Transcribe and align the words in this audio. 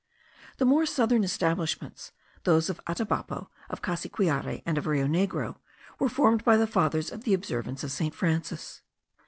The 0.57 0.65
more 0.65 0.87
southern 0.87 1.23
establishments, 1.23 2.11
those 2.43 2.71
of 2.71 2.81
Atabapo, 2.87 3.49
of 3.69 3.83
Cassiquiare, 3.83 4.63
and 4.65 4.79
of 4.79 4.87
Rio 4.87 5.05
Negro, 5.05 5.57
were 5.99 6.09
formed 6.09 6.43
by 6.43 6.57
the 6.57 6.65
fathers 6.65 7.11
of 7.11 7.23
the 7.23 7.35
Observance 7.35 7.83
of 7.83 7.91
St. 7.91 8.15
Francis. 8.15 8.81